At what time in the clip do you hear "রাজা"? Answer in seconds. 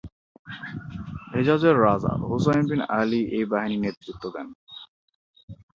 1.85-2.11